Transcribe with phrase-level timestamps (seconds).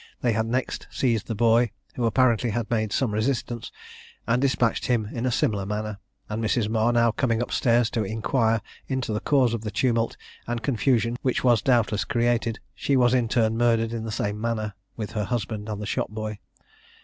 [0.21, 3.71] They had next seized the boy, who apparently had made some resistance,
[4.25, 6.69] and despatched him in a similar manner; and Mrs.
[6.69, 10.17] Marr now coming up stairs to inquire into the cause of the tumult
[10.47, 14.73] and confusion which was doubtless created, she was in turn murdered in the same manner
[14.97, 16.39] with her husband and the shop boy.